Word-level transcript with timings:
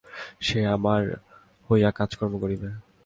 সে 0.39 0.59
আমার 0.67 1.01
হইয়া 1.69 1.89
কাজকর্ম 1.91 2.33
করিবে। 2.39 2.69